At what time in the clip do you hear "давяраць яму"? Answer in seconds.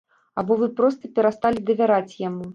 1.69-2.45